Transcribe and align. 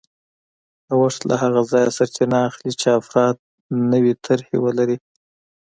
نوښت 0.87 1.21
له 1.29 1.35
هغه 1.43 1.61
ځایه 1.71 1.95
سرچینه 1.97 2.37
اخلي 2.49 2.71
چې 2.81 2.87
افراد 2.99 3.35
نوې 3.91 4.13
طرحې 4.25 4.57
ولري 4.65 4.97